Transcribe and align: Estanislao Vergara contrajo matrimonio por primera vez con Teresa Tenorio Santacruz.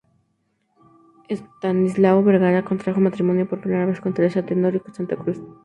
Estanislao 1.29 2.23
Vergara 2.23 2.65
contrajo 2.65 2.99
matrimonio 2.99 3.47
por 3.47 3.61
primera 3.61 3.85
vez 3.85 4.01
con 4.01 4.15
Teresa 4.15 4.43
Tenorio 4.43 4.81
Santacruz. 4.91 5.37